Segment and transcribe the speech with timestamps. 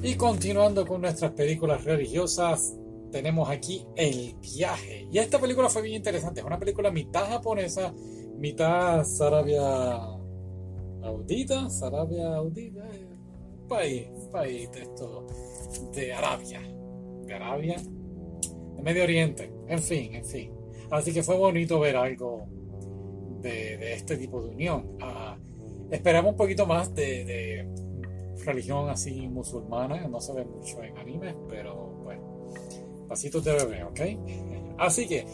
[0.00, 2.76] Y continuando con nuestras películas religiosas,
[3.10, 5.08] tenemos aquí El viaje.
[5.10, 6.40] Y esta película fue bien interesante.
[6.40, 7.92] Es una película mitad japonesa,
[8.36, 9.98] mitad Sarabia
[11.02, 12.86] Audita, Sarabia Audita,
[13.68, 15.26] país, país de esto,
[15.92, 16.60] de Arabia,
[17.26, 17.76] de Arabia,
[18.76, 20.52] de Medio Oriente, en fin, en fin.
[20.90, 22.46] Así que fue bonito ver algo
[23.40, 24.96] de, este tipo de unión.
[25.00, 25.36] Ah,
[25.90, 27.66] esperamos un poquito más de
[28.44, 31.74] religión así musulmana, no se ve mucho en animes, pero
[32.04, 32.48] bueno,
[33.08, 34.00] pasitos de bebé, ¿ok?
[34.78, 35.26] Así que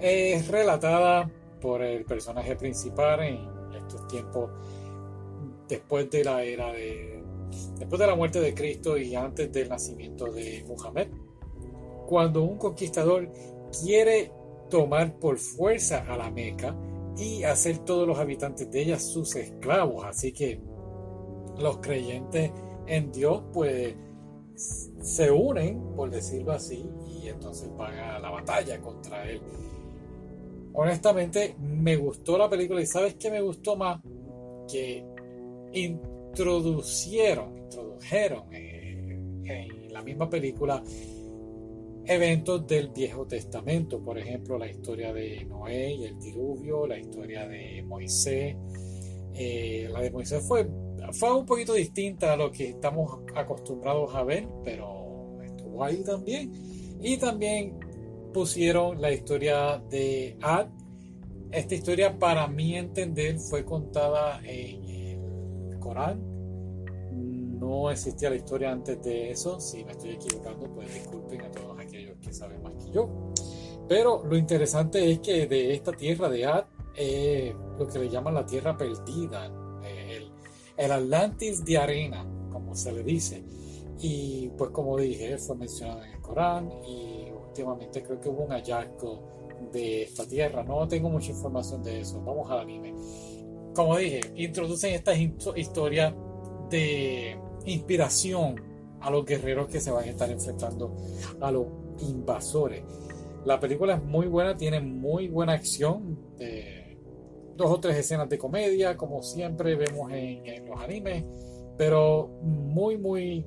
[0.00, 3.38] es relatada por el personaje principal en
[3.76, 4.50] estos tiempos
[5.68, 7.22] después de la era de
[7.78, 11.06] después de la muerte de Cristo y antes del nacimiento de Muhammad
[12.06, 13.30] cuando un conquistador
[13.82, 14.32] quiere
[14.68, 16.76] tomar por fuerza a la Meca
[17.16, 20.60] y hacer todos los habitantes de ella sus esclavos así que
[21.60, 22.50] los creyentes
[22.86, 23.94] en Dios pues
[24.54, 29.40] se unen, por decirlo así, y entonces van a la batalla contra él.
[30.72, 34.00] Honestamente, me gustó la película y sabes que me gustó más
[34.70, 35.04] que
[35.72, 40.82] introducieron, introdujeron en la misma película
[42.06, 47.46] eventos del Viejo Testamento, por ejemplo, la historia de Noé y el diluvio, la historia
[47.46, 48.56] de Moisés.
[49.34, 50.68] Eh, la de fue
[51.12, 56.52] fue un poquito distinta a lo que estamos acostumbrados a ver, pero estuvo ahí también.
[57.00, 57.78] Y también
[58.32, 60.68] pusieron la historia de Ad.
[61.50, 64.84] Esta historia, para mi entender, fue contada en
[65.70, 66.20] el Corán.
[67.58, 69.58] No existía la historia antes de eso.
[69.58, 73.32] Si me estoy equivocando, pues disculpen a todos aquellos que saben más que yo.
[73.88, 76.64] Pero lo interesante es que de esta tierra de Ad,
[76.94, 79.50] es lo que le llaman la tierra perdida,
[80.76, 83.44] el Atlantis de arena, como se le dice.
[83.98, 88.50] Y pues como dije, fue mencionado en el Corán y últimamente creo que hubo un
[88.50, 90.62] hallazgo de esta tierra.
[90.62, 92.22] No tengo mucha información de eso.
[92.22, 92.94] Vamos al anime.
[93.74, 96.14] Como dije, introducen esta historia
[96.70, 98.56] de inspiración
[99.00, 100.96] a los guerreros que se van a estar enfrentando
[101.40, 101.66] a los
[101.98, 102.82] invasores.
[103.44, 106.18] La película es muy buena, tiene muy buena acción.
[106.38, 106.79] Eh,
[107.60, 111.24] dos o tres escenas de comedia, como siempre vemos en, los animes,
[111.76, 113.44] pero muy, muy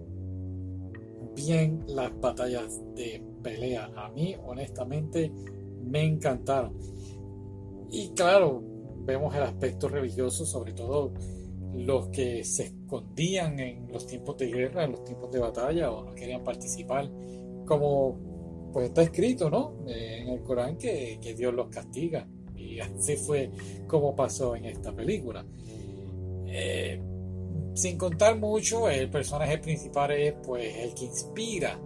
[1.35, 3.90] bien las batallas de pelea.
[3.96, 5.31] A mí, honestamente,
[5.84, 6.78] me encantaron.
[7.90, 8.62] Y claro,
[9.00, 11.12] vemos el aspecto religioso, sobre todo
[11.74, 16.06] los que se escondían en los tiempos de guerra, en los tiempos de batalla o
[16.06, 17.09] no querían participar,
[17.66, 19.74] como pues está escrito, ¿no?
[19.88, 22.28] En el Corán que, que Dios los castiga.
[22.79, 23.51] Así fue
[23.88, 25.45] como pasó en esta película.
[26.47, 27.01] Eh,
[27.73, 31.79] sin contar mucho, el personaje principal es pues el que inspira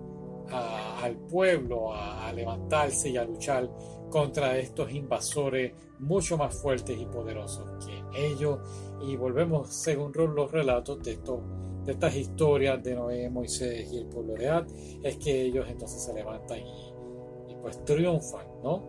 [0.50, 3.70] al pueblo a, levantarse y a luchar
[4.09, 8.59] contra estos invasores mucho más fuertes y poderosos que ellos.
[9.02, 11.42] Y volvemos según los relatos de, esto,
[11.86, 14.68] de estas historias de Noé, Moisés y el pueblo de Ad,
[15.03, 18.86] es que ellos entonces se levantan y, pues triunfan, ¿no?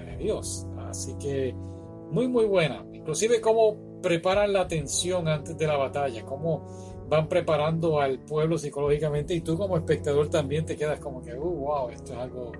[0.00, 0.66] de Dios.
[0.92, 1.54] Así que
[2.10, 2.86] muy muy buena.
[2.92, 6.66] Inclusive cómo preparan la atención antes de la batalla, cómo
[7.08, 11.40] van preparando al pueblo psicológicamente y tú como espectador también te quedas como que, uh,
[11.40, 12.52] wow, esto es algo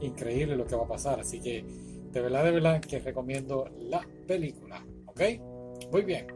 [0.00, 1.20] increíble lo que va a pasar.
[1.20, 1.64] Así que
[2.12, 4.84] de verdad, de verdad que recomiendo la película.
[5.06, 5.20] ¿Ok?
[5.90, 6.26] Muy bien.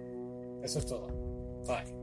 [0.62, 1.08] Eso es todo.
[1.66, 2.01] Bye.